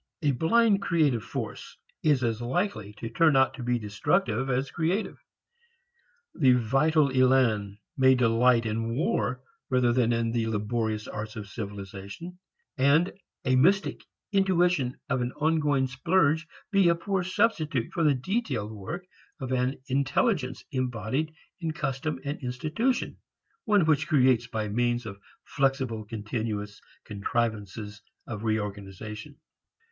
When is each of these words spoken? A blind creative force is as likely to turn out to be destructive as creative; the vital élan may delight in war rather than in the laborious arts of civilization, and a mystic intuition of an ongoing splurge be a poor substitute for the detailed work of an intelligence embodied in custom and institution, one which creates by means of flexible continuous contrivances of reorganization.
A 0.23 0.31
blind 0.31 0.81
creative 0.81 1.23
force 1.23 1.77
is 2.01 2.23
as 2.23 2.41
likely 2.41 2.91
to 2.93 3.07
turn 3.07 3.35
out 3.35 3.53
to 3.53 3.61
be 3.63 3.77
destructive 3.77 4.49
as 4.49 4.71
creative; 4.71 5.19
the 6.33 6.53
vital 6.53 7.09
élan 7.09 7.77
may 7.97 8.15
delight 8.15 8.65
in 8.65 8.95
war 8.95 9.43
rather 9.69 9.93
than 9.93 10.11
in 10.11 10.31
the 10.31 10.47
laborious 10.47 11.07
arts 11.07 11.35
of 11.35 11.47
civilization, 11.47 12.39
and 12.79 13.13
a 13.45 13.55
mystic 13.55 14.01
intuition 14.31 14.97
of 15.07 15.21
an 15.21 15.33
ongoing 15.33 15.85
splurge 15.85 16.47
be 16.71 16.89
a 16.89 16.95
poor 16.95 17.21
substitute 17.21 17.93
for 17.93 18.03
the 18.03 18.15
detailed 18.15 18.71
work 18.71 19.05
of 19.39 19.51
an 19.51 19.77
intelligence 19.87 20.63
embodied 20.71 21.31
in 21.59 21.73
custom 21.73 22.19
and 22.25 22.39
institution, 22.41 23.17
one 23.65 23.85
which 23.85 24.07
creates 24.07 24.47
by 24.47 24.67
means 24.67 25.05
of 25.05 25.21
flexible 25.43 26.03
continuous 26.05 26.81
contrivances 27.05 28.01
of 28.25 28.43
reorganization. 28.43 29.35